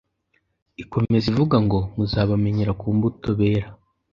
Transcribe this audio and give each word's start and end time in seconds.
ikomeza 0.83 1.25
ivuga 1.31 1.57
ngo 1.65 1.79
muzabamenyera 1.95 2.71
ku 2.79 2.85
mbuto 2.95 3.29
bera 3.39 3.67